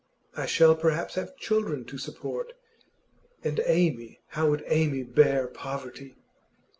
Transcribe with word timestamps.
I 0.35 0.47
shall 0.47 0.73
perhaps 0.75 1.13
have 1.13 1.37
children 1.37 1.85
to 1.85 1.99
support; 1.99 2.53
and 3.43 3.61
Amy 3.67 4.19
how 4.29 4.49
would 4.49 4.63
Amy 4.65 5.03
bear 5.03 5.45
poverty? 5.47 6.15